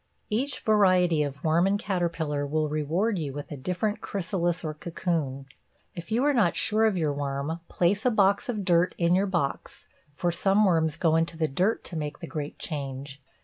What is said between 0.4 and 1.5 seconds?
variety of